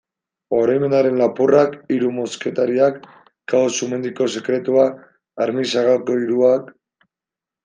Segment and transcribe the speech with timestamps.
[0.59, 2.97] Oroimenaren lapurrak, Hiru mosketariak,
[3.53, 4.87] Kao-Sumendiko sekretua,
[5.47, 6.75] Armix sagako hiruak...